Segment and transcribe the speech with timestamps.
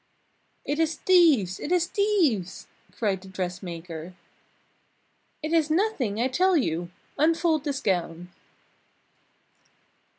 [0.65, 1.59] "It is thieves!
[1.59, 4.15] It is thieves!" cried the dressmaker.
[5.43, 6.89] "It is nothing I tell you
[7.19, 8.31] unfold this gown."